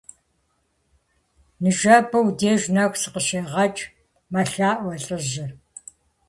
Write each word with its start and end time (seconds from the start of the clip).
Ныжэбэ 1.61 2.17
уи 2.23 2.31
деж 2.39 2.61
нэху 2.75 2.99
сыкъыщегъэкӀ,- 3.01 3.83
мэлъаӀуэ 4.31 4.95
лӀыжьыр. 5.05 5.51